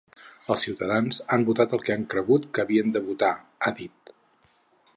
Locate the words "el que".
1.77-1.93